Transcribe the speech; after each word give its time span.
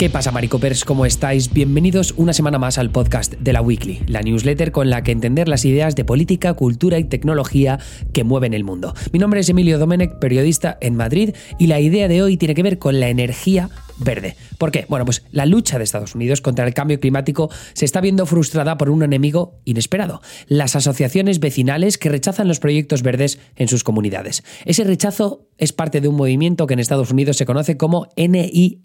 ¿Qué 0.00 0.08
pasa, 0.08 0.30
Maricopers? 0.30 0.86
¿Cómo 0.86 1.04
estáis? 1.04 1.52
Bienvenidos 1.52 2.14
una 2.16 2.32
semana 2.32 2.58
más 2.58 2.78
al 2.78 2.88
podcast 2.88 3.34
de 3.34 3.52
la 3.52 3.60
Weekly, 3.60 4.00
la 4.06 4.22
newsletter 4.22 4.72
con 4.72 4.88
la 4.88 5.02
que 5.02 5.12
entender 5.12 5.46
las 5.46 5.66
ideas 5.66 5.94
de 5.94 6.06
política, 6.06 6.54
cultura 6.54 6.98
y 6.98 7.04
tecnología 7.04 7.78
que 8.14 8.24
mueven 8.24 8.54
el 8.54 8.64
mundo. 8.64 8.94
Mi 9.12 9.18
nombre 9.18 9.40
es 9.40 9.50
Emilio 9.50 9.78
Domenech, 9.78 10.18
periodista 10.18 10.78
en 10.80 10.96
Madrid, 10.96 11.34
y 11.58 11.66
la 11.66 11.80
idea 11.80 12.08
de 12.08 12.22
hoy 12.22 12.38
tiene 12.38 12.54
que 12.54 12.62
ver 12.62 12.78
con 12.78 12.98
la 12.98 13.10
energía 13.10 13.68
verde. 14.00 14.36
¿Por 14.58 14.70
qué? 14.70 14.86
Bueno, 14.88 15.04
pues 15.04 15.22
la 15.30 15.46
lucha 15.46 15.78
de 15.78 15.84
Estados 15.84 16.14
Unidos 16.14 16.40
contra 16.40 16.66
el 16.66 16.74
cambio 16.74 16.98
climático 16.98 17.50
se 17.72 17.84
está 17.84 18.00
viendo 18.00 18.26
frustrada 18.26 18.76
por 18.76 18.90
un 18.90 19.02
enemigo 19.02 19.60
inesperado, 19.64 20.20
las 20.48 20.76
asociaciones 20.76 21.40
vecinales 21.40 21.98
que 21.98 22.08
rechazan 22.08 22.48
los 22.48 22.60
proyectos 22.60 23.02
verdes 23.02 23.38
en 23.56 23.68
sus 23.68 23.84
comunidades. 23.84 24.42
Ese 24.64 24.84
rechazo 24.84 25.46
es 25.58 25.72
parte 25.72 26.00
de 26.00 26.08
un 26.08 26.16
movimiento 26.16 26.66
que 26.66 26.74
en 26.74 26.80
Estados 26.80 27.10
Unidos 27.10 27.36
se 27.36 27.46
conoce 27.46 27.76
como 27.76 28.08
NIMBY, 28.16 28.80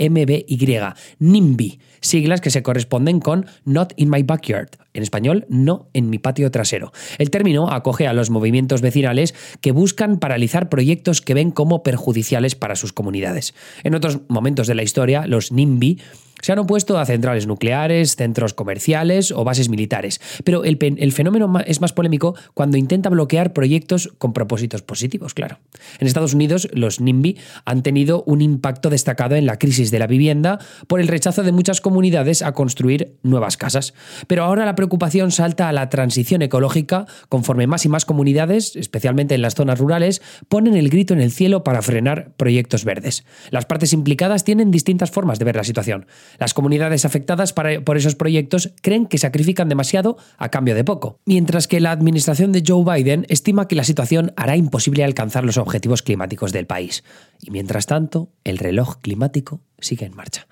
NIMBY, 1.19 1.79
siglas 2.01 2.41
que 2.41 2.51
se 2.51 2.63
corresponden 2.63 3.19
con 3.19 3.45
Not 3.63 3.93
in 3.95 4.09
my 4.09 4.23
backyard, 4.23 4.69
en 4.95 5.03
español, 5.03 5.45
no 5.49 5.89
en 5.93 6.09
mi 6.09 6.17
patio 6.17 6.49
trasero. 6.49 6.91
El 7.19 7.29
término 7.29 7.71
acoge 7.71 8.07
a 8.07 8.13
los 8.13 8.29
movimientos 8.29 8.81
vecinales 8.81 9.35
que 9.61 9.71
buscan 9.71 10.17
paralizar 10.17 10.69
proyectos 10.69 11.21
que 11.21 11.33
ven 11.33 11.51
como 11.51 11.83
perjudiciales 11.83 12.55
para 12.55 12.75
sus 12.75 12.93
comunidades. 12.93 13.53
En 13.83 13.93
otros 13.93 14.21
momentos 14.27 14.67
de 14.67 14.75
la 14.75 14.83
historia, 14.83 15.27
los 15.27 15.51
NIMBY 15.51 15.99
se 16.41 16.51
han 16.51 16.59
opuesto 16.59 16.97
a 16.97 17.05
centrales 17.05 17.47
nucleares, 17.47 18.15
centros 18.15 18.53
comerciales 18.53 19.31
o 19.31 19.43
bases 19.43 19.69
militares, 19.69 20.21
pero 20.43 20.63
el, 20.63 20.77
fenómeno 21.11 21.51
es 21.65 21.81
más 21.81 21.93
polémico 21.93 22.35
cuando 22.53 22.77
intenta 22.77 23.09
bloquear 23.09 23.53
proyectos 23.53 24.13
con 24.17 24.33
propósitos 24.33 24.81
positivos, 24.81 25.33
claro. 25.33 25.59
En 25.99 26.07
Estados 26.07 26.33
Unidos, 26.33 26.67
los 26.73 26.99
NIMBY 26.99 27.37
han 27.65 27.83
tenido 27.83 28.23
un 28.27 28.41
impacto 28.41 28.89
destacado 28.89 29.35
en 29.35 29.45
la 29.45 29.57
crisis 29.57 29.91
de 29.91 29.99
la 29.99 30.07
vivienda 30.07 30.59
por 30.87 30.99
el 30.99 31.07
rechazo 31.07 31.43
de 31.43 31.51
muchas 31.51 31.81
comunidades 31.81 32.41
a 32.41 32.53
construir 32.53 33.15
nuevas 33.23 33.57
casas. 33.57 33.93
Pero 34.27 34.43
ahora 34.43 34.65
la 34.65 34.75
preocupación 34.75 35.31
salta 35.31 35.69
a 35.69 35.73
la 35.73 35.89
transición 35.89 36.41
ecológica 36.41 37.05
conforme 37.29 37.67
más 37.67 37.85
y 37.85 37.89
más 37.89 38.05
comunidades, 38.05 38.75
especialmente 38.75 39.35
en 39.35 39.41
las 39.41 39.55
zonas 39.55 39.79
rurales, 39.79 40.21
ponen 40.47 40.75
el 40.75 40.89
grito 40.89 41.13
en 41.13 41.21
el 41.21 41.31
cielo 41.31 41.63
para 41.63 41.81
frenar 41.81 42.33
proyectos 42.37 42.85
verdes. 42.85 43.25
Las 43.49 43.65
partes 43.65 43.93
implicadas 43.93 44.43
tienen 44.43 44.71
distintas 44.71 45.11
formas 45.11 45.39
de 45.39 45.45
ver 45.45 45.55
la 45.55 45.63
situación. 45.63 46.05
Las 46.39 46.53
comunidades 46.53 47.05
afectadas 47.05 47.53
por 47.53 47.97
esos 47.97 48.15
proyectos 48.15 48.73
creen 48.81 49.05
que 49.05 49.17
sacrifican 49.17 49.69
demasiado 49.69 50.17
a 50.37 50.49
cambio 50.49 50.75
de 50.75 50.83
poco, 50.83 51.19
mientras 51.25 51.67
que 51.67 51.79
la 51.79 51.91
administración 51.91 52.51
de 52.51 52.63
Joe 52.65 52.83
Biden 52.83 53.25
estima 53.29 53.67
que 53.67 53.75
la 53.75 53.83
situación 53.83 54.33
hará 54.35 54.55
imposible 54.55 55.03
alcanzar 55.03 55.43
los 55.45 55.57
objetivos 55.57 56.01
climáticos 56.01 56.51
del 56.51 56.67
país. 56.67 57.03
Y 57.41 57.51
mientras 57.51 57.85
tanto, 57.85 58.29
el 58.43 58.57
reloj 58.57 58.97
climático 59.01 59.61
sigue 59.79 60.05
en 60.05 60.15
marcha. 60.15 60.47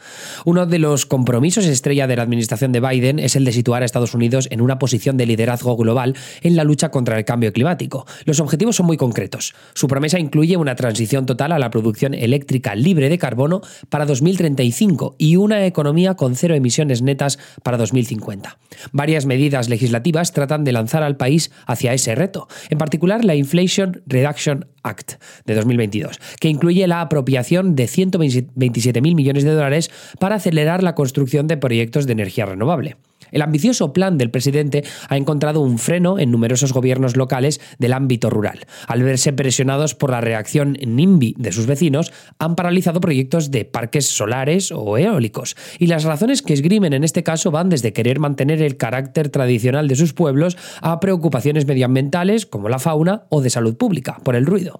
Uno 0.46 0.66
de 0.66 0.80
los 0.80 1.06
compromisos 1.06 1.66
estrella 1.66 2.08
de 2.08 2.16
la 2.16 2.24
administración 2.24 2.72
de 2.72 2.80
Biden 2.80 3.20
es 3.20 3.36
el 3.36 3.46
de 3.46 3.52
situar 3.52 3.82
a 3.82 3.86
Estados 3.86 4.14
Unidos 4.14 4.48
en 4.52 4.62
una 4.62 4.80
posición 4.80 5.18
de 5.18 5.26
liderazgo 5.26 5.76
global 5.76 6.16
en 6.42 6.56
la 6.56 6.64
lucha 6.64 6.92
contra 6.92 7.18
el 7.18 7.26
cambio 7.26 7.54
climático. 7.54 8.06
Los 8.26 8.40
objetivos 8.40 8.76
son 8.76 8.86
muy 8.86 8.98
concretos. 8.98 9.54
Su 9.74 9.88
promesa 9.88 10.20
incluye 10.20 10.58
una 10.58 10.76
transición 10.76 11.26
total 11.26 11.52
a 11.52 11.60
la 11.60 11.70
producción 11.70 12.14
eléctrica 12.14 12.76
libre 12.76 13.10
de 13.10 13.18
carbono 13.18 13.62
para 13.90 14.06
2035 14.06 15.16
y 15.18 15.36
una 15.36 15.66
economía 15.66 16.16
con 16.16 16.36
cero 16.36 16.56
emisiones 16.56 17.02
netas 17.02 17.40
para 17.64 17.78
2050. 17.78 18.58
Varias 18.92 19.26
medidas 19.26 19.70
legislativas 19.70 20.34
tratan 20.34 20.64
de 20.64 20.72
lanzar 20.72 21.04
al 21.04 21.18
país 21.18 21.52
hacia 21.66 21.94
ese 21.94 22.16
reto, 22.16 22.48
en 22.70 22.78
particular 22.78 23.24
la 23.24 23.36
Inflation 23.36 24.02
Reduction 24.06 24.68
Act 24.84 25.14
de 25.46 25.56
2022, 25.56 26.20
que 26.40 26.50
incluye 26.50 26.88
la 26.88 27.02
apropiación 27.02 27.76
de 27.76 27.86
127.000 27.86 29.16
millones 29.16 29.44
de 29.44 29.52
dólares 29.52 29.92
para 30.20 30.36
acelerar 30.36 30.84
la 30.84 30.96
construcción 30.96 31.48
de 31.48 31.58
proyectos 31.58 32.06
de 32.06 32.14
energía 32.14 32.46
renovable. 32.46 32.98
El 33.34 33.42
ambicioso 33.42 33.94
plan 33.94 34.18
del 34.18 34.30
presidente 34.30 34.84
ha 35.10 35.18
encontrado 35.18 35.62
un 35.62 35.80
freno 35.80 36.20
en 36.20 36.32
numerosos 36.32 36.72
gobiernos 36.72 37.18
locales 37.18 37.60
del 37.80 37.94
ámbito 37.94 38.30
rural. 38.30 38.60
Al 38.88 39.02
verse 39.02 39.34
presionados 39.34 39.96
por 39.96 40.12
la 40.12 40.22
reacción 40.22 40.78
NIMBY 40.86 41.36
de 41.40 41.52
sus 41.52 41.66
vecinos, 41.66 42.14
han 42.38 42.56
paralizado 42.56 43.02
proyectos 43.02 43.50
de 43.50 43.66
parques 43.66 44.06
solares 44.06 44.72
o 44.72 45.00
eólicos. 45.00 45.56
Y 45.80 45.88
las 45.88 46.04
razones 46.04 46.44
que 46.44 46.54
esgrimen 46.54 46.94
en 46.94 47.04
este 47.04 47.24
caso 47.24 47.50
van 47.50 47.70
desde 47.70 47.92
querer 47.92 48.20
mantener 48.20 48.62
el 48.62 48.78
carácter 48.78 49.30
tradicional 49.30 49.88
de 49.88 49.96
sus 49.96 50.14
pueblos 50.14 50.56
a 50.82 51.00
preocupaciones 51.00 51.66
medioambientales 51.66 52.46
como 52.46 52.70
la 52.70 52.78
fauna 52.78 53.24
o 53.30 53.42
de 53.42 53.50
salud 53.50 53.76
pública 53.76 54.20
por 54.24 54.36
el 54.36 54.46
ruido. 54.46 54.73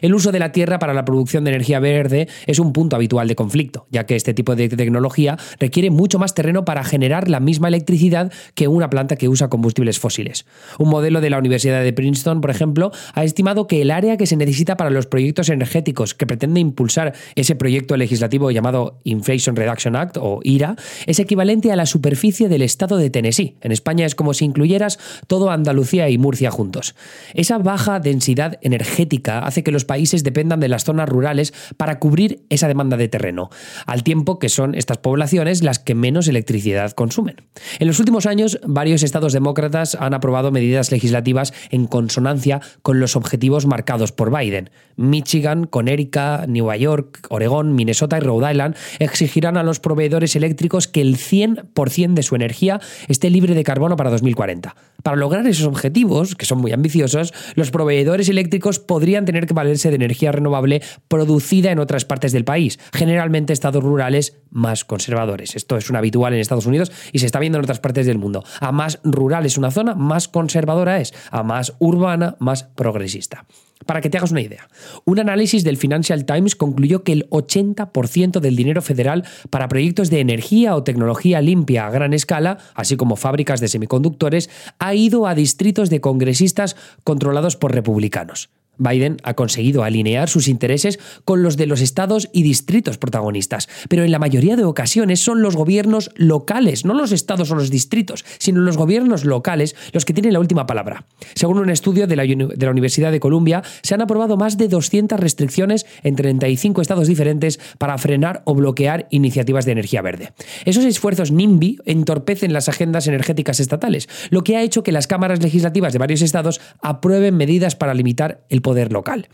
El 0.00 0.14
uso 0.14 0.32
de 0.32 0.38
la 0.38 0.52
tierra 0.52 0.78
para 0.78 0.94
la 0.94 1.04
producción 1.04 1.44
de 1.44 1.50
energía 1.50 1.80
verde 1.80 2.28
es 2.46 2.58
un 2.58 2.72
punto 2.72 2.96
habitual 2.96 3.28
de 3.28 3.36
conflicto, 3.36 3.86
ya 3.90 4.06
que 4.06 4.16
este 4.16 4.34
tipo 4.34 4.56
de 4.56 4.68
tecnología 4.68 5.38
requiere 5.58 5.90
mucho 5.90 6.18
más 6.18 6.34
terreno 6.34 6.64
para 6.64 6.84
generar 6.84 7.28
la 7.28 7.40
misma 7.40 7.68
electricidad 7.68 8.32
que 8.54 8.68
una 8.68 8.90
planta 8.90 9.16
que 9.16 9.28
usa 9.28 9.48
combustibles 9.48 9.98
fósiles. 9.98 10.46
Un 10.78 10.88
modelo 10.88 11.20
de 11.20 11.30
la 11.30 11.38
Universidad 11.38 11.82
de 11.82 11.92
Princeton, 11.92 12.40
por 12.40 12.50
ejemplo, 12.50 12.92
ha 13.14 13.24
estimado 13.24 13.66
que 13.66 13.82
el 13.82 13.90
área 13.90 14.16
que 14.16 14.26
se 14.26 14.36
necesita 14.36 14.76
para 14.76 14.90
los 14.90 15.06
proyectos 15.06 15.48
energéticos 15.48 16.14
que 16.14 16.26
pretende 16.26 16.60
impulsar 16.60 17.14
ese 17.34 17.54
proyecto 17.54 17.96
legislativo 17.96 18.50
llamado 18.50 19.00
Inflation 19.04 19.56
Reduction 19.56 19.96
Act 19.96 20.16
o 20.18 20.40
IRA 20.42 20.76
es 21.06 21.18
equivalente 21.18 21.72
a 21.72 21.76
la 21.76 21.86
superficie 21.86 22.48
del 22.48 22.62
estado 22.62 22.96
de 22.96 23.10
Tennessee. 23.10 23.56
En 23.60 23.72
España 23.72 24.06
es 24.06 24.14
como 24.14 24.34
si 24.34 24.44
incluyeras 24.44 24.98
todo 25.26 25.50
Andalucía 25.50 26.08
y 26.08 26.18
Murcia 26.18 26.50
juntos. 26.50 26.94
Esa 27.34 27.58
baja 27.58 28.00
densidad 28.00 28.58
energética 28.62 29.40
hace 29.40 29.62
que 29.66 29.72
los 29.72 29.84
países 29.84 30.22
dependan 30.22 30.60
de 30.60 30.68
las 30.68 30.84
zonas 30.84 31.08
rurales 31.08 31.52
para 31.76 31.98
cubrir 31.98 32.46
esa 32.50 32.68
demanda 32.68 32.96
de 32.96 33.08
terreno, 33.08 33.50
al 33.84 34.04
tiempo 34.04 34.38
que 34.38 34.48
son 34.48 34.76
estas 34.76 34.98
poblaciones 34.98 35.64
las 35.64 35.80
que 35.80 35.96
menos 35.96 36.28
electricidad 36.28 36.92
consumen. 36.92 37.42
En 37.80 37.88
los 37.88 37.98
últimos 37.98 38.26
años, 38.26 38.60
varios 38.64 39.02
estados 39.02 39.32
demócratas 39.32 39.96
han 39.96 40.14
aprobado 40.14 40.52
medidas 40.52 40.92
legislativas 40.92 41.52
en 41.70 41.88
consonancia 41.88 42.60
con 42.82 43.00
los 43.00 43.16
objetivos 43.16 43.66
marcados 43.66 44.12
por 44.12 44.30
Biden. 44.30 44.70
Michigan, 44.94 45.66
Connecticut, 45.66 46.46
Nueva 46.46 46.76
York, 46.76 47.26
Oregón, 47.28 47.74
Minnesota 47.74 48.18
y 48.18 48.20
Rhode 48.20 48.52
Island 48.52 48.76
exigirán 49.00 49.56
a 49.56 49.64
los 49.64 49.80
proveedores 49.80 50.36
eléctricos 50.36 50.86
que 50.86 51.00
el 51.00 51.16
100% 51.16 52.14
de 52.14 52.22
su 52.22 52.36
energía 52.36 52.80
esté 53.08 53.30
libre 53.30 53.56
de 53.56 53.64
carbono 53.64 53.96
para 53.96 54.10
2040. 54.10 54.76
Para 55.02 55.16
lograr 55.16 55.44
esos 55.48 55.66
objetivos, 55.66 56.36
que 56.36 56.46
son 56.46 56.58
muy 56.58 56.70
ambiciosos, 56.70 57.34
los 57.56 57.72
proveedores 57.72 58.28
eléctricos 58.28 58.78
podrían 58.78 59.24
tener 59.24 59.46
que 59.46 59.54
valerse 59.56 59.88
de 59.88 59.96
energía 59.96 60.30
renovable 60.30 60.82
producida 61.08 61.72
en 61.72 61.80
otras 61.80 62.04
partes 62.04 62.30
del 62.30 62.44
país, 62.44 62.78
generalmente 62.92 63.52
estados 63.52 63.82
rurales 63.82 64.38
más 64.50 64.84
conservadores. 64.84 65.56
Esto 65.56 65.76
es 65.76 65.90
un 65.90 65.96
habitual 65.96 66.32
en 66.32 66.40
Estados 66.40 66.66
Unidos 66.66 66.92
y 67.12 67.18
se 67.18 67.26
está 67.26 67.40
viendo 67.40 67.58
en 67.58 67.64
otras 67.64 67.80
partes 67.80 68.06
del 68.06 68.18
mundo. 68.18 68.44
A 68.60 68.70
más 68.70 69.00
rural 69.02 69.44
es 69.46 69.58
una 69.58 69.72
zona, 69.72 69.96
más 69.96 70.28
conservadora 70.28 71.00
es, 71.00 71.12
a 71.30 71.42
más 71.42 71.74
urbana, 71.80 72.36
más 72.38 72.62
progresista. 72.62 73.46
Para 73.84 74.00
que 74.00 74.08
te 74.08 74.16
hagas 74.16 74.30
una 74.30 74.40
idea, 74.40 74.68
un 75.04 75.18
análisis 75.18 75.62
del 75.62 75.76
Financial 75.76 76.24
Times 76.24 76.56
concluyó 76.56 77.04
que 77.04 77.12
el 77.12 77.28
80% 77.28 78.40
del 78.40 78.56
dinero 78.56 78.80
federal 78.80 79.24
para 79.50 79.68
proyectos 79.68 80.08
de 80.08 80.20
energía 80.20 80.74
o 80.74 80.82
tecnología 80.82 81.42
limpia 81.42 81.86
a 81.86 81.90
gran 81.90 82.14
escala, 82.14 82.56
así 82.74 82.96
como 82.96 83.16
fábricas 83.16 83.60
de 83.60 83.68
semiconductores, 83.68 84.48
ha 84.78 84.94
ido 84.94 85.26
a 85.26 85.34
distritos 85.34 85.90
de 85.90 86.00
congresistas 86.00 86.74
controlados 87.04 87.56
por 87.56 87.74
republicanos. 87.74 88.48
Biden 88.78 89.18
ha 89.22 89.34
conseguido 89.34 89.84
alinear 89.84 90.28
sus 90.28 90.48
intereses 90.48 90.98
con 91.24 91.42
los 91.42 91.56
de 91.56 91.66
los 91.66 91.80
estados 91.80 92.28
y 92.32 92.42
distritos 92.42 92.98
protagonistas, 92.98 93.68
pero 93.88 94.04
en 94.04 94.10
la 94.10 94.18
mayoría 94.18 94.56
de 94.56 94.64
ocasiones 94.64 95.20
son 95.20 95.42
los 95.42 95.56
gobiernos 95.56 96.10
locales, 96.16 96.84
no 96.84 96.94
los 96.94 97.12
estados 97.12 97.50
o 97.50 97.54
los 97.54 97.70
distritos, 97.70 98.24
sino 98.38 98.60
los 98.60 98.76
gobiernos 98.76 99.24
locales 99.24 99.76
los 99.92 100.04
que 100.04 100.12
tienen 100.12 100.32
la 100.32 100.40
última 100.40 100.66
palabra. 100.66 101.06
Según 101.34 101.58
un 101.58 101.70
estudio 101.70 102.06
de 102.06 102.16
la, 102.16 102.70
Universidad 102.70 103.12
de 103.12 103.20
Columbia, 103.20 103.62
se 103.82 103.94
han 103.94 104.02
aprobado 104.02 104.36
más 104.36 104.58
de 104.58 104.68
200 104.68 105.18
restricciones 105.18 105.86
en 106.02 106.16
35 106.16 106.82
estados 106.82 107.08
diferentes 107.08 107.58
para 107.78 107.98
frenar 107.98 108.42
o 108.44 108.54
bloquear 108.54 109.06
iniciativas 109.10 109.64
de 109.64 109.72
energía 109.72 110.02
verde. 110.02 110.32
Esos 110.64 110.84
esfuerzos 110.84 111.30
NIMBY 111.30 111.78
entorpecen 111.84 112.52
las 112.52 112.68
agendas 112.68 113.06
energéticas 113.06 113.60
estatales, 113.60 114.08
lo 114.30 114.44
que 114.44 114.56
ha 114.56 114.62
hecho 114.62 114.82
que 114.82 114.92
las 114.92 115.06
cámaras 115.06 115.42
legislativas 115.42 115.92
de 115.92 115.98
varios 115.98 116.22
estados 116.22 116.60
aprueben 116.82 117.36
medidas 117.36 117.76
para 117.76 117.94
limitar 117.94 118.44
el 118.48 118.62
poder 118.66 118.92
local. 118.92 119.28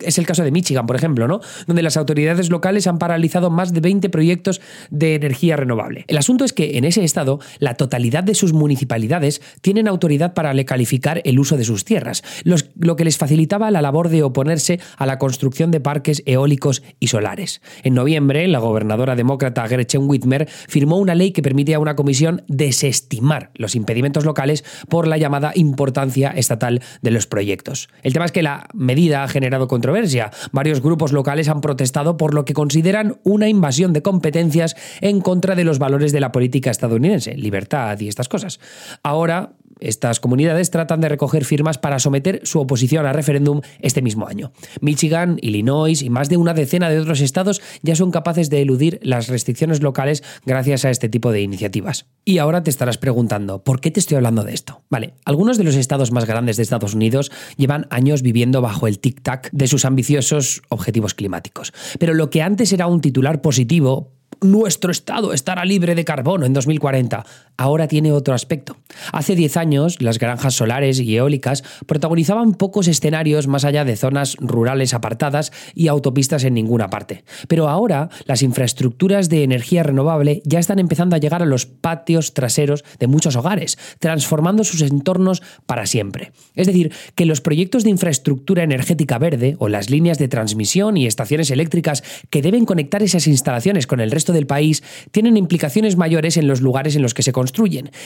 Es 0.00 0.18
el 0.18 0.26
caso 0.26 0.44
de 0.44 0.52
Michigan, 0.52 0.86
por 0.86 0.94
ejemplo, 0.94 1.26
¿no? 1.26 1.40
donde 1.66 1.82
las 1.82 1.96
autoridades 1.96 2.48
locales 2.48 2.86
han 2.86 2.98
paralizado 2.98 3.50
más 3.50 3.72
de 3.72 3.80
20 3.80 4.08
proyectos 4.08 4.60
de 4.90 5.16
energía 5.16 5.56
renovable. 5.56 6.04
El 6.06 6.16
asunto 6.16 6.44
es 6.44 6.52
que 6.52 6.78
en 6.78 6.84
ese 6.84 7.02
estado 7.02 7.40
la 7.58 7.74
totalidad 7.74 8.22
de 8.22 8.36
sus 8.36 8.52
municipalidades 8.52 9.42
tienen 9.60 9.88
autoridad 9.88 10.32
para 10.32 10.54
calificar 10.64 11.20
el 11.24 11.40
uso 11.40 11.56
de 11.56 11.64
sus 11.64 11.84
tierras, 11.84 12.22
lo 12.44 12.94
que 12.94 13.04
les 13.04 13.18
facilitaba 13.18 13.70
la 13.72 13.82
labor 13.82 14.10
de 14.10 14.22
oponerse 14.22 14.78
a 14.96 15.06
la 15.06 15.18
construcción 15.18 15.72
de 15.72 15.80
parques 15.80 16.22
eólicos 16.24 16.84
y 17.00 17.08
solares. 17.08 17.60
En 17.82 17.94
noviembre, 17.94 18.46
la 18.46 18.60
gobernadora 18.60 19.16
demócrata 19.16 19.66
Gretchen 19.66 20.08
Whitmer 20.08 20.48
firmó 20.48 20.98
una 20.98 21.16
ley 21.16 21.32
que 21.32 21.42
permite 21.42 21.74
a 21.74 21.80
una 21.80 21.96
comisión 21.96 22.44
desestimar 22.46 23.50
los 23.54 23.74
impedimentos 23.74 24.24
locales 24.24 24.64
por 24.88 25.08
la 25.08 25.18
llamada 25.18 25.50
importancia 25.56 26.30
estatal 26.30 26.80
de 27.02 27.10
los 27.10 27.26
proyectos. 27.26 27.88
El 28.02 28.12
tema 28.12 28.24
es 28.24 28.32
que 28.32 28.42
la 28.42 28.67
medida 28.74 29.22
ha 29.22 29.28
generado 29.28 29.68
controversia. 29.68 30.30
Varios 30.52 30.82
grupos 30.82 31.12
locales 31.12 31.48
han 31.48 31.60
protestado 31.60 32.16
por 32.16 32.34
lo 32.34 32.44
que 32.44 32.54
consideran 32.54 33.18
una 33.24 33.48
invasión 33.48 33.92
de 33.92 34.02
competencias 34.02 34.76
en 35.00 35.20
contra 35.20 35.54
de 35.54 35.64
los 35.64 35.78
valores 35.78 36.12
de 36.12 36.20
la 36.20 36.32
política 36.32 36.70
estadounidense, 36.70 37.34
libertad 37.36 37.98
y 38.00 38.08
estas 38.08 38.28
cosas. 38.28 38.60
Ahora, 39.02 39.52
estas 39.80 40.20
comunidades 40.20 40.70
tratan 40.70 41.00
de 41.00 41.08
recoger 41.08 41.44
firmas 41.44 41.78
para 41.78 41.98
someter 41.98 42.40
su 42.44 42.60
oposición 42.60 43.06
al 43.06 43.14
referéndum 43.14 43.60
este 43.80 44.02
mismo 44.02 44.26
año. 44.26 44.52
Michigan, 44.80 45.38
Illinois 45.42 46.02
y 46.02 46.10
más 46.10 46.28
de 46.28 46.36
una 46.36 46.54
decena 46.54 46.90
de 46.90 47.00
otros 47.00 47.20
estados 47.20 47.62
ya 47.82 47.94
son 47.94 48.10
capaces 48.10 48.50
de 48.50 48.62
eludir 48.62 49.00
las 49.02 49.28
restricciones 49.28 49.82
locales 49.82 50.22
gracias 50.44 50.84
a 50.84 50.90
este 50.90 51.08
tipo 51.08 51.32
de 51.32 51.42
iniciativas. 51.42 52.06
Y 52.24 52.38
ahora 52.38 52.62
te 52.62 52.70
estarás 52.70 52.98
preguntando, 52.98 53.62
¿por 53.64 53.80
qué 53.80 53.90
te 53.90 54.00
estoy 54.00 54.16
hablando 54.16 54.44
de 54.44 54.54
esto? 54.54 54.82
Vale, 54.90 55.14
algunos 55.24 55.58
de 55.58 55.64
los 55.64 55.76
estados 55.76 56.12
más 56.12 56.26
grandes 56.26 56.56
de 56.56 56.62
Estados 56.62 56.94
Unidos 56.94 57.30
llevan 57.56 57.86
años 57.90 58.22
viviendo 58.22 58.60
bajo 58.60 58.86
el 58.86 59.00
tic-tac 59.00 59.50
de 59.52 59.66
sus 59.66 59.84
ambiciosos 59.84 60.62
objetivos 60.68 61.14
climáticos. 61.14 61.72
Pero 61.98 62.14
lo 62.14 62.30
que 62.30 62.42
antes 62.42 62.72
era 62.72 62.86
un 62.86 63.00
titular 63.00 63.40
positivo 63.40 64.12
nuestro 64.40 64.92
Estado 64.92 65.32
estará 65.32 65.64
libre 65.64 65.94
de 65.94 66.04
carbono 66.04 66.46
en 66.46 66.52
2040, 66.52 67.24
ahora 67.58 67.88
tiene 67.88 68.12
otro 68.12 68.32
aspecto. 68.32 68.76
Hace 69.12 69.34
10 69.34 69.56
años, 69.58 70.00
las 70.00 70.18
granjas 70.18 70.54
solares 70.54 70.98
y 71.00 71.16
eólicas 71.16 71.62
protagonizaban 71.86 72.54
pocos 72.54 72.88
escenarios 72.88 73.46
más 73.48 73.64
allá 73.64 73.84
de 73.84 73.96
zonas 73.96 74.36
rurales 74.40 74.94
apartadas 74.94 75.52
y 75.74 75.88
autopistas 75.88 76.44
en 76.44 76.54
ninguna 76.54 76.88
parte. 76.88 77.24
Pero 77.48 77.68
ahora, 77.68 78.08
las 78.24 78.42
infraestructuras 78.42 79.28
de 79.28 79.42
energía 79.42 79.82
renovable 79.82 80.40
ya 80.44 80.58
están 80.58 80.78
empezando 80.78 81.16
a 81.16 81.18
llegar 81.18 81.42
a 81.42 81.46
los 81.46 81.66
patios 81.66 82.32
traseros 82.32 82.84
de 82.98 83.08
muchos 83.08 83.36
hogares, 83.36 83.76
transformando 83.98 84.64
sus 84.64 84.80
entornos 84.82 85.42
para 85.66 85.86
siempre. 85.86 86.32
Es 86.54 86.66
decir, 86.66 86.92
que 87.14 87.26
los 87.26 87.40
proyectos 87.40 87.84
de 87.84 87.90
infraestructura 87.90 88.62
energética 88.62 89.18
verde 89.18 89.56
o 89.58 89.68
las 89.68 89.90
líneas 89.90 90.18
de 90.18 90.28
transmisión 90.28 90.96
y 90.96 91.06
estaciones 91.06 91.50
eléctricas 91.50 92.04
que 92.30 92.42
deben 92.42 92.64
conectar 92.64 93.02
esas 93.02 93.26
instalaciones 93.26 93.86
con 93.86 94.00
el 94.00 94.12
resto 94.12 94.32
del 94.32 94.46
país 94.46 94.84
tienen 95.10 95.36
implicaciones 95.36 95.96
mayores 95.96 96.36
en 96.36 96.46
los 96.46 96.60
lugares 96.60 96.94
en 96.94 97.02
los 97.02 97.14
que 97.14 97.22
se 97.22 97.32
construyen, 97.32 97.47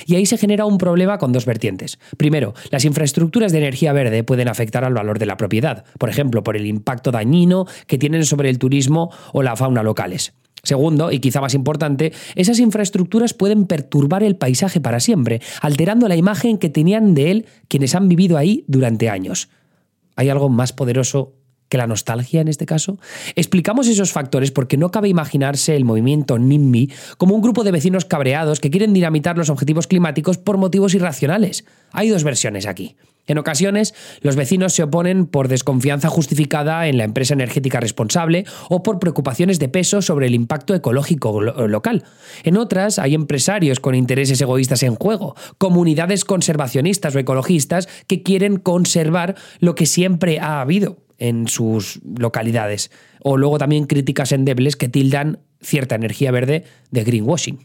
y 0.07 0.15
ahí 0.15 0.27
se 0.27 0.39
genera 0.39 0.67
un 0.67 0.79
problema 0.79 1.19
con 1.19 1.33
dos 1.33 1.47
vertientes. 1.47 1.99
Primero, 2.17 2.55
las 2.71 2.85
infraestructuras 2.85 3.53
de 3.53 3.59
energía 3.59 3.93
verde 3.93 4.25
pueden 4.25 4.49
afectar 4.49 4.85
al 4.85 4.95
valor 4.95 5.19
de 5.19 5.27
la 5.27 5.37
propiedad, 5.37 5.85
por 5.99 6.09
ejemplo, 6.09 6.43
por 6.43 6.57
el 6.57 6.67
impacto 6.67 7.11
dañino 7.11 7.67
que 7.87 7.99
tienen 7.99 8.25
sobre 8.25 8.51
el 8.51 8.59
turismo 8.59 9.11
o 9.33 9.43
la 9.43 9.57
fauna 9.57 9.83
locales. 9.83 10.35
Segundo, 10.65 11.11
y 11.11 11.19
quizá 11.19 11.41
más 11.41 11.55
importante, 11.55 12.13
esas 12.37 12.61
infraestructuras 12.61 13.35
pueden 13.35 13.67
perturbar 13.67 14.23
el 14.23 14.37
paisaje 14.37 14.81
para 14.81 15.01
siempre, 15.01 15.41
alterando 15.61 16.07
la 16.07 16.15
imagen 16.15 16.57
que 16.57 16.69
tenían 16.69 17.15
de 17.15 17.31
él 17.33 17.47
quienes 17.67 17.97
han 17.97 18.09
vivido 18.09 18.39
ahí 18.39 18.65
durante 18.69 19.09
años. 19.09 19.49
¿Hay 20.15 20.29
algo 20.29 20.49
más 20.49 20.73
poderoso 20.73 21.35
que 21.73 21.79
la 21.79 21.87
nostalgia 21.87 22.43
en 22.43 22.49
este 22.49 22.67
caso? 22.67 22.99
Explicamos 23.35 23.89
esos 23.89 24.13
factores 24.13 24.51
porque 24.51 24.77
no 24.77 24.91
cabe 24.91 25.09
imaginarse 25.09 25.75
el 25.75 25.87
movimiento 25.87 26.39
NIMBY 26.39 26.93
como 27.17 27.35
un 27.35 27.41
grupo 27.41 27.65
de 27.65 27.71
vecinos 27.71 28.05
cabreados 28.05 28.61
que 28.61 28.69
quieren 28.69 28.93
dinamitar 28.93 29.39
los 29.39 29.49
objetivos 29.49 29.87
climáticos 29.87 30.37
por 30.37 30.59
motivos 30.59 30.93
irracionales. 30.93 31.65
Hay 31.93 32.11
dos 32.11 32.25
versiones 32.25 32.67
aquí. 32.67 32.95
En 33.27 33.39
ocasiones, 33.39 33.95
los 34.21 34.37
vecinos 34.37 34.75
se 34.75 34.83
oponen 34.83 35.25
por 35.25 35.49
desconfianza 35.49 36.11
justificada 36.11 36.89
en 36.89 36.99
la 36.99 37.05
empresa 37.05 37.33
energética 37.33 37.81
responsable 37.81 38.45
o 38.69 38.83
por 38.83 38.99
preocupaciones 38.99 39.59
de 39.59 39.71
peso 39.71 40.03
sobre 40.03 40.27
el 40.27 40.35
impacto 40.35 40.75
ecológico 40.75 41.41
local. 41.41 42.05
En 42.43 42.59
otras, 42.59 42.99
hay 42.99 43.15
empresarios 43.15 43.81
con 43.81 43.95
intereses 43.95 44.43
egoístas 44.43 44.83
en 44.83 44.97
juego, 44.97 45.37
comunidades 45.57 46.27
conservacionistas 46.27 47.15
o 47.15 47.19
ecologistas 47.19 47.89
que 48.09 48.23
quieren 48.23 48.59
conservar 48.59 49.37
lo 49.61 49.75
que 49.75 49.87
siempre 49.87 50.39
ha 50.39 50.61
habido 50.61 50.99
en 51.23 51.47
sus 51.47 52.01
localidades. 52.19 52.91
O 53.21 53.37
luego 53.37 53.57
también 53.57 53.87
críticas 53.87 54.33
endebles 54.33 54.75
que 54.75 54.89
tildan 54.89 55.39
cierta 55.61 55.95
energía 55.95 56.33
verde 56.33 56.65
de 56.91 57.05
greenwashing. 57.05 57.61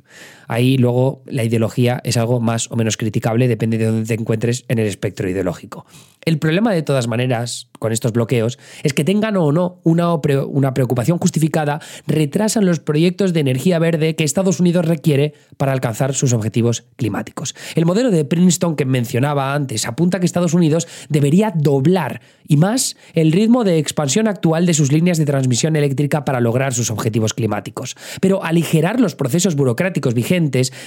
Ahí 0.47 0.77
luego 0.77 1.23
la 1.25 1.43
ideología 1.43 2.01
es 2.03 2.17
algo 2.17 2.39
más 2.39 2.71
o 2.71 2.75
menos 2.75 2.97
criticable, 2.97 3.47
depende 3.47 3.77
de 3.77 3.85
dónde 3.85 4.05
te 4.07 4.13
encuentres 4.13 4.65
en 4.67 4.79
el 4.79 4.87
espectro 4.87 5.29
ideológico. 5.29 5.85
El 6.27 6.39
problema 6.39 6.73
de 6.73 6.81
todas 6.81 7.07
maneras 7.07 7.69
con 7.79 7.91
estos 7.91 8.11
bloqueos 8.11 8.59
es 8.83 8.93
que 8.93 9.05
tengan 9.05 9.37
o 9.37 9.51
no 9.51 9.79
una, 9.83 10.13
una 10.13 10.73
preocupación 10.73 11.19
justificada, 11.19 11.79
retrasan 12.05 12.65
los 12.65 12.79
proyectos 12.79 13.33
de 13.33 13.39
energía 13.39 13.79
verde 13.79 14.15
que 14.15 14.23
Estados 14.23 14.59
Unidos 14.59 14.85
requiere 14.85 15.33
para 15.57 15.71
alcanzar 15.71 16.13
sus 16.13 16.33
objetivos 16.33 16.85
climáticos. 16.95 17.55
El 17.75 17.85
modelo 17.85 18.11
de 18.11 18.25
Princeton 18.25 18.75
que 18.75 18.85
mencionaba 18.85 19.53
antes 19.53 19.87
apunta 19.87 20.19
que 20.19 20.25
Estados 20.25 20.53
Unidos 20.53 20.87
debería 21.07 21.53
doblar 21.55 22.21
y 22.47 22.57
más 22.57 22.97
el 23.13 23.31
ritmo 23.31 23.63
de 23.63 23.77
expansión 23.77 24.27
actual 24.27 24.65
de 24.65 24.73
sus 24.73 24.91
líneas 24.91 25.17
de 25.17 25.25
transmisión 25.25 25.75
eléctrica 25.75 26.25
para 26.25 26.41
lograr 26.41 26.73
sus 26.73 26.91
objetivos 26.91 27.33
climáticos. 27.33 27.95
Pero 28.21 28.43
aligerar 28.43 28.99
los 28.99 29.15
procesos 29.15 29.55
burocráticos 29.55 30.13
vigentes, 30.13 30.36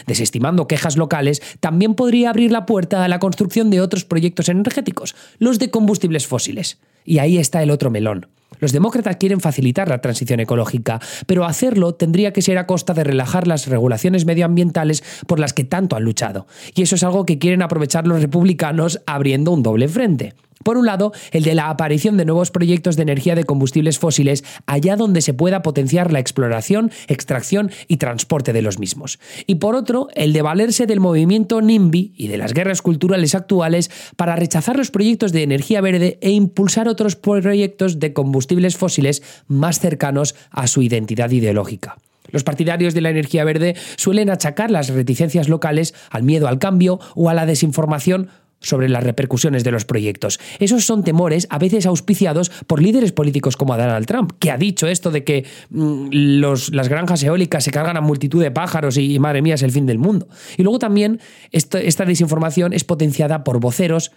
desestimando 0.07 0.67
quejas 0.67 0.97
locales, 0.97 1.43
también 1.61 1.95
podría 1.95 2.31
abrir 2.31 2.53
la 2.53 2.67
puerta 2.67 3.05
a 3.05 3.09
la 3.09 3.19
construcción 3.19 3.71
de 3.71 3.81
otros 3.81 4.05
proyectos 4.05 4.49
energéticos, 4.49 5.15
los 5.39 5.59
de 5.59 5.71
combustibles 5.71 6.27
fósiles. 6.27 6.79
Y 7.05 7.19
ahí 7.19 7.39
está 7.39 7.63
el 7.63 7.71
otro 7.71 7.91
melón. 7.91 8.27
Los 8.59 8.73
demócratas 8.73 9.17
quieren 9.17 9.41
facilitar 9.41 9.89
la 9.89 10.01
transición 10.01 10.41
ecológica, 10.41 11.01
pero 11.27 11.45
hacerlo 11.45 11.95
tendría 11.95 12.33
que 12.33 12.43
ser 12.43 12.59
a 12.59 12.67
costa 12.67 12.95
de 12.95 13.05
relajar 13.05 13.47
las 13.47 13.67
regulaciones 13.67 14.27
medioambientales 14.27 15.03
por 15.27 15.39
las 15.39 15.53
que 15.53 15.65
tanto 15.65 15.97
han 15.97 16.05
luchado. 16.05 16.47
Y 16.75 16.83
eso 16.83 16.97
es 16.97 17.05
algo 17.05 17.25
que 17.25 17.39
quieren 17.39 17.63
aprovechar 17.63 18.07
los 18.07 18.21
republicanos 18.21 19.01
abriendo 19.07 19.53
un 19.53 19.63
doble 19.63 19.89
frente. 19.89 20.35
Por 20.63 20.77
un 20.77 20.85
lado, 20.85 21.13
el 21.33 21.43
de 21.43 21.55
la 21.55 21.71
aparición 21.71 22.19
de 22.19 22.27
nuevos 22.27 22.51
proyectos 22.51 22.97
de 22.97 23.03
energía 23.03 23.35
de 23.35 23.45
combustibles 23.45 23.99
fósiles 23.99 24.45
allá 24.67 24.97
donde 24.97 25.23
se 25.23 25.33
pueda 25.33 25.63
potenciar 25.63 26.13
la 26.13 26.19
exploración, 26.19 26.91
extracción 27.09 27.71
y 27.89 27.97
transporte 27.97 28.53
de 28.53 28.61
los 28.61 28.79
mismos. 28.79 29.19
Y 29.47 29.55
por 29.55 29.75
otro, 29.75 30.09
el 30.15 30.35
de 30.35 30.43
valerse 30.43 30.87
del 30.87 31.01
movimiento 31.01 31.63
NIMBY 31.63 32.13
y 32.15 32.29
de 32.29 32.37
las 32.37 32.53
guerras 32.53 32.83
culturales 32.83 33.35
actuales 33.35 33.91
para 34.17 34.37
rechazar 34.37 34.77
los 34.77 34.91
proyectos 34.91 35.33
de 35.33 35.45
energía 35.45 35.81
verde 35.81 36.19
e 36.21 36.31
impulsar 36.31 36.89
otros 36.89 37.17
proyectos 37.17 37.99
de 37.99 38.13
combustibles 38.13 38.77
fósiles 38.77 39.23
más 39.47 39.81
cercanos 39.81 40.35
a 40.51 40.67
su 40.67 40.83
identidad 40.83 41.31
ideológica. 41.31 41.97
Los 42.33 42.45
partidarios 42.45 42.95
de 42.95 43.01
la 43.01 43.11
energía 43.11 43.45
verde 43.45 43.77
suelen 43.97 44.31
achacar 44.31 44.71
las 44.71 44.89
reticencias 44.89 45.49
locales 45.49 45.95
al 46.11 46.23
miedo 46.23 46.49
al 46.49 46.59
cambio 46.59 47.01
o 47.15 47.29
a 47.29 47.35
la 47.35 47.47
desinformación 47.47 48.29
sobre 48.61 48.89
las 48.89 49.05
repercusiones 49.05 49.65
de 49.65 49.71
los 49.71 49.85
proyectos. 49.85 50.39
Esos 50.59 50.85
son 50.85 51.03
temores 51.03 51.47
a 51.51 51.59
veces 51.59 51.87
auspiciados 51.87 52.51
por 52.67 52.83
líderes 52.83 53.13
políticos 53.13 53.57
como 53.57 53.77
Donald 53.77 54.07
Trump, 54.07 54.33
que 54.39 54.51
ha 54.51 54.57
dicho 54.57 54.87
esto 54.87 55.11
de 55.11 55.25
que 55.25 55.47
mm, 55.71 56.09
las 56.11 56.89
granjas 56.89 57.23
eólicas 57.23 57.65
se 57.65 57.71
cargan 57.71 57.97
a 57.97 58.01
multitud 58.01 58.43
de 58.43 58.51
pájaros 58.51 58.97
y, 58.97 59.19
madre 59.19 59.43
mía 59.43 59.55
es 59.55 59.63
el 59.63 59.73
fin 59.73 59.87
del 59.87 59.99
mundo. 59.99 60.29
Y 60.57 60.63
luego 60.63 60.79
también 60.79 61.21
esta 61.53 62.05
desinformación 62.05 62.73
es 62.73 62.85
potenciada 62.85 63.45
por 63.45 63.61
voceros 63.61 64.13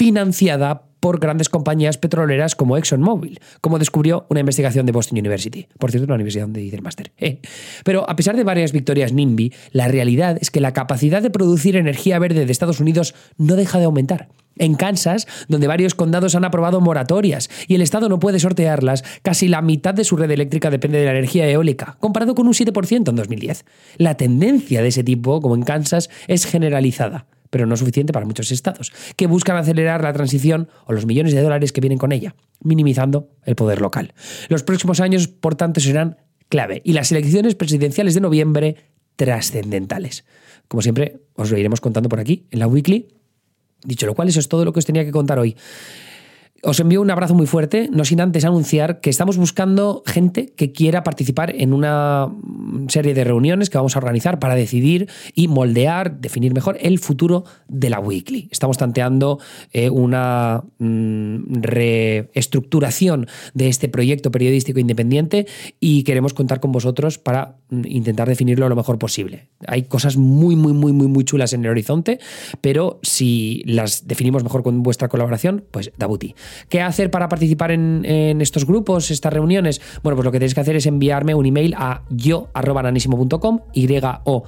financiada 0.00 0.84
por 0.98 1.20
grandes 1.20 1.50
compañías 1.50 1.98
petroleras 1.98 2.56
como 2.56 2.78
ExxonMobil, 2.78 3.38
como 3.60 3.78
descubrió 3.78 4.24
una 4.30 4.40
investigación 4.40 4.86
de 4.86 4.92
Boston 4.92 5.18
University. 5.18 5.68
Por 5.78 5.90
cierto, 5.90 6.06
una 6.06 6.14
universidad 6.14 6.44
donde 6.44 6.62
hice 6.62 6.76
el 6.76 6.80
máster. 6.80 7.12
Eh. 7.18 7.42
Pero 7.84 8.08
a 8.08 8.16
pesar 8.16 8.34
de 8.34 8.42
varias 8.42 8.72
victorias 8.72 9.12
NIMBY, 9.12 9.52
la 9.72 9.88
realidad 9.88 10.38
es 10.40 10.50
que 10.50 10.62
la 10.62 10.72
capacidad 10.72 11.20
de 11.20 11.28
producir 11.28 11.76
energía 11.76 12.18
verde 12.18 12.46
de 12.46 12.50
Estados 12.50 12.80
Unidos 12.80 13.14
no 13.36 13.56
deja 13.56 13.78
de 13.78 13.84
aumentar. 13.84 14.28
En 14.56 14.72
Kansas, 14.74 15.26
donde 15.48 15.66
varios 15.66 15.94
condados 15.94 16.34
han 16.34 16.46
aprobado 16.46 16.80
moratorias 16.80 17.50
y 17.68 17.74
el 17.74 17.82
Estado 17.82 18.08
no 18.08 18.20
puede 18.20 18.40
sortearlas, 18.40 19.04
casi 19.20 19.48
la 19.48 19.60
mitad 19.60 19.92
de 19.92 20.04
su 20.04 20.16
red 20.16 20.30
eléctrica 20.30 20.70
depende 20.70 20.98
de 20.98 21.04
la 21.04 21.10
energía 21.10 21.46
eólica, 21.46 21.98
comparado 22.00 22.34
con 22.34 22.46
un 22.46 22.54
7% 22.54 23.10
en 23.10 23.16
2010. 23.16 23.66
La 23.98 24.16
tendencia 24.16 24.80
de 24.80 24.88
ese 24.88 25.04
tipo, 25.04 25.42
como 25.42 25.56
en 25.56 25.62
Kansas, 25.62 26.08
es 26.26 26.46
generalizada 26.46 27.26
pero 27.50 27.66
no 27.66 27.76
suficiente 27.76 28.12
para 28.12 28.26
muchos 28.26 28.50
estados, 28.52 28.92
que 29.16 29.26
buscan 29.26 29.56
acelerar 29.56 30.02
la 30.02 30.12
transición 30.12 30.68
o 30.86 30.92
los 30.92 31.06
millones 31.06 31.34
de 31.34 31.42
dólares 31.42 31.72
que 31.72 31.80
vienen 31.80 31.98
con 31.98 32.12
ella, 32.12 32.34
minimizando 32.62 33.28
el 33.44 33.56
poder 33.56 33.80
local. 33.80 34.14
Los 34.48 34.62
próximos 34.62 35.00
años, 35.00 35.28
por 35.28 35.56
tanto, 35.56 35.80
serán 35.80 36.16
clave 36.48 36.80
y 36.84 36.92
las 36.92 37.10
elecciones 37.12 37.54
presidenciales 37.54 38.14
de 38.14 38.20
noviembre 38.20 38.76
trascendentales. 39.16 40.24
Como 40.68 40.82
siempre, 40.82 41.20
os 41.34 41.50
lo 41.50 41.58
iremos 41.58 41.80
contando 41.80 42.08
por 42.08 42.20
aquí, 42.20 42.46
en 42.50 42.60
la 42.60 42.66
weekly. 42.66 43.08
Dicho 43.82 44.06
lo 44.06 44.14
cual, 44.14 44.28
eso 44.28 44.40
es 44.40 44.48
todo 44.48 44.64
lo 44.64 44.72
que 44.72 44.78
os 44.78 44.86
tenía 44.86 45.04
que 45.04 45.10
contar 45.10 45.38
hoy. 45.38 45.56
Os 46.62 46.78
envío 46.78 47.00
un 47.00 47.10
abrazo 47.10 47.34
muy 47.34 47.46
fuerte, 47.46 47.88
no 47.90 48.04
sin 48.04 48.20
antes 48.20 48.44
anunciar 48.44 49.00
que 49.00 49.08
estamos 49.08 49.38
buscando 49.38 50.02
gente 50.04 50.52
que 50.54 50.72
quiera 50.72 51.02
participar 51.02 51.54
en 51.56 51.72
una 51.72 52.28
serie 52.88 53.14
de 53.14 53.24
reuniones 53.24 53.70
que 53.70 53.78
vamos 53.78 53.96
a 53.96 53.98
organizar 53.98 54.38
para 54.38 54.54
decidir 54.54 55.08
y 55.34 55.48
moldear, 55.48 56.20
definir 56.20 56.52
mejor 56.52 56.76
el 56.82 56.98
futuro 56.98 57.44
de 57.68 57.88
la 57.88 57.98
Weekly. 57.98 58.48
Estamos 58.50 58.76
tanteando 58.76 59.38
eh, 59.72 59.88
una 59.88 60.62
mm, 60.78 61.62
reestructuración 61.62 63.26
de 63.54 63.68
este 63.68 63.88
proyecto 63.88 64.30
periodístico 64.30 64.80
independiente 64.80 65.46
y 65.80 66.02
queremos 66.02 66.34
contar 66.34 66.60
con 66.60 66.72
vosotros 66.72 67.16
para 67.16 67.56
mm, 67.70 67.86
intentar 67.86 68.28
definirlo 68.28 68.68
lo 68.68 68.76
mejor 68.76 68.98
posible. 68.98 69.48
Hay 69.66 69.84
cosas 69.84 70.18
muy, 70.18 70.56
muy, 70.56 70.74
muy, 70.74 70.92
muy, 70.92 71.06
muy 71.06 71.24
chulas 71.24 71.54
en 71.54 71.64
el 71.64 71.70
horizonte, 71.70 72.18
pero 72.60 73.00
si 73.02 73.62
las 73.64 74.06
definimos 74.06 74.44
mejor 74.44 74.62
con 74.62 74.82
vuestra 74.82 75.08
colaboración, 75.08 75.64
pues 75.70 75.90
Dabuti. 75.96 76.34
¿Qué 76.68 76.80
hacer 76.80 77.10
para 77.10 77.28
participar 77.28 77.70
en, 77.70 78.40
estos 78.40 78.66
grupos, 78.66 79.10
estas 79.10 79.32
reuniones? 79.32 79.80
Bueno, 80.02 80.16
pues 80.16 80.24
lo 80.24 80.32
que 80.32 80.38
tenéis 80.38 80.54
que 80.54 80.60
hacer 80.60 80.76
es 80.76 80.86
enviarme 80.86 81.34
un 81.34 81.46
email 81.46 81.74
a 81.76 82.02
yo.nanísimo.com, 82.10 83.60
y 83.72 83.88
o 84.24 84.44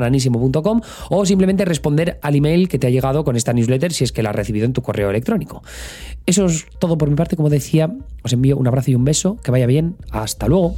nanísimo.com, 0.00 0.80
o 1.10 1.26
simplemente 1.26 1.64
responder 1.64 2.18
al 2.22 2.34
email 2.34 2.68
que 2.68 2.78
te 2.78 2.86
ha 2.86 2.90
llegado 2.90 3.24
con 3.24 3.36
esta 3.36 3.52
newsletter 3.52 3.92
si 3.92 4.04
es 4.04 4.12
que 4.12 4.22
la 4.22 4.30
has 4.30 4.36
recibido 4.36 4.66
en 4.66 4.72
tu 4.72 4.82
correo 4.82 5.10
electrónico. 5.10 5.62
Eso 6.26 6.46
es 6.46 6.66
todo 6.78 6.98
por 6.98 7.08
mi 7.08 7.16
parte, 7.16 7.36
como 7.36 7.50
decía, 7.50 7.92
os 8.22 8.32
envío 8.32 8.56
un 8.56 8.66
abrazo 8.66 8.90
y 8.90 8.94
un 8.94 9.04
beso, 9.04 9.36
que 9.42 9.50
vaya 9.50 9.66
bien, 9.66 9.96
hasta 10.10 10.48
luego. 10.48 10.74